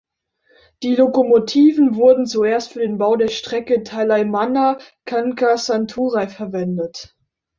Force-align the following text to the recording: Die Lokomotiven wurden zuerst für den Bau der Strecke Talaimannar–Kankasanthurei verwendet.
Die 0.81 0.95
Lokomotiven 0.95 1.93
wurden 1.95 2.25
zuerst 2.25 2.73
für 2.73 2.79
den 2.79 2.97
Bau 2.97 3.17
der 3.17 3.27
Strecke 3.27 3.83
Talaimannar–Kankasanthurei 3.83 6.27
verwendet. 6.27 7.15